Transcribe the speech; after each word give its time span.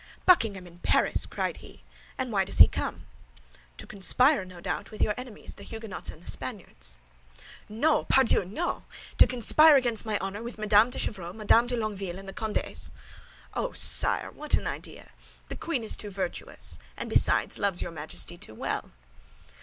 "Buckingham 0.25 0.65
in 0.65 0.79
Paris!" 0.79 1.27
cried 1.27 1.57
he, 1.57 1.83
"and 2.17 2.31
why 2.31 2.43
does 2.43 2.57
he 2.57 2.67
come?" 2.67 3.05
"To 3.77 3.85
conspire, 3.85 4.43
no 4.43 4.59
doubt, 4.59 4.89
with 4.89 4.99
your 4.99 5.13
enemies, 5.15 5.53
the 5.53 5.63
Huguenots 5.63 6.09
and 6.09 6.23
the 6.23 6.31
Spaniards." 6.31 6.97
"No, 7.69 8.05
pardieu, 8.05 8.43
no! 8.43 8.83
To 9.19 9.27
conspire 9.27 9.75
against 9.75 10.03
my 10.03 10.17
honor 10.17 10.41
with 10.41 10.57
Madame 10.57 10.89
de 10.89 10.97
Chevreuse, 10.97 11.35
Madame 11.35 11.67
de 11.67 11.77
Longueville, 11.77 12.17
and 12.17 12.27
the 12.27 12.33
Condés." 12.33 12.89
"Oh, 13.53 13.73
sire, 13.73 14.31
what 14.31 14.55
an 14.55 14.65
idea! 14.65 15.11
The 15.49 15.55
queen 15.55 15.83
is 15.83 15.95
too 15.95 16.09
virtuous; 16.09 16.79
and 16.97 17.07
besides, 17.07 17.59
loves 17.59 17.83
your 17.83 17.91
Majesty 17.91 18.39
too 18.39 18.55
well." 18.55 18.89